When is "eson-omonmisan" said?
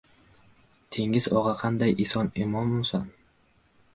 2.05-3.07